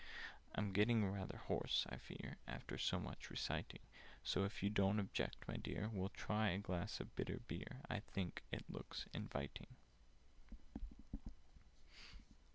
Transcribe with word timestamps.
"I'm 0.55 0.71
getting 0.73 1.05
rather 1.05 1.37
hoarse, 1.37 1.85
I 1.87 1.97
fear, 1.97 2.37
After 2.47 2.75
so 2.79 2.99
much 2.99 3.29
reciting: 3.29 3.81
So, 4.23 4.45
if 4.45 4.63
you 4.63 4.71
don't 4.71 4.99
object, 4.99 5.47
my 5.47 5.57
dear, 5.57 5.91
We'll 5.93 6.09
try 6.09 6.49
a 6.49 6.57
glass 6.57 6.99
of 6.99 7.15
bitter 7.15 7.39
beer— 7.47 7.81
I 7.87 7.99
think 7.99 8.41
it 8.51 8.65
looks 8.67 9.05
inviting." 9.13 9.67